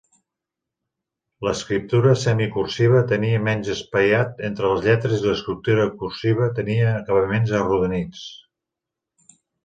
L'escriptura 1.47 2.13
semicursiva 2.21 3.01
tenia 3.11 3.41
menys 3.47 3.69
espaiat 3.73 4.41
entre 4.47 4.71
les 4.71 4.81
lletres 4.85 5.13
i 5.19 5.25
l'escriptura 5.27 5.85
cursiva 5.99 6.47
tenia 6.61 6.87
acabaments 7.03 7.53
arrodonits. 7.59 8.25